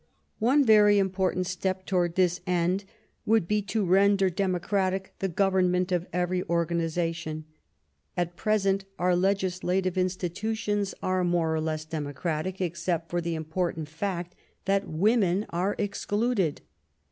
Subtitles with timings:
[0.39, 2.85] One very important step toward this end
[3.23, 7.45] would be to render democratic the government of every organization.
[8.17, 14.33] At present, our legislative institutions are more or less democratic, except for the important fact
[14.65, 16.61] that women are excluded.